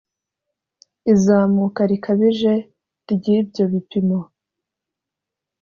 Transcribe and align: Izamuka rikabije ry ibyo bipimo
Izamuka 1.13 1.81
rikabije 1.91 2.53
ry 3.11 3.25
ibyo 3.39 3.63
bipimo 3.71 4.19